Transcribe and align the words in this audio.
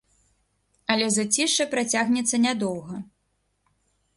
Але 0.93 1.09
зацішша 1.17 1.67
працягнецца 1.73 2.35
нядоўга. 2.47 2.95